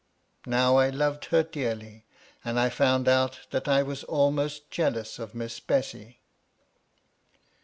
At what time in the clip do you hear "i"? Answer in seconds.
0.77-0.89, 2.59-2.69, 3.67-3.83